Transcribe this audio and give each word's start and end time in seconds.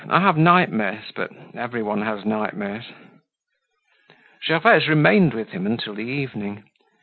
I 0.09 0.19
have 0.21 0.35
nightmares, 0.35 1.11
but 1.15 1.29
everyone 1.53 2.01
has 2.01 2.25
nightmares." 2.25 2.85
Gervaise 4.43 4.87
remained 4.87 5.35
with 5.35 5.49
him 5.49 5.67
until 5.67 5.93
the 5.93 6.01
evening. 6.05 6.63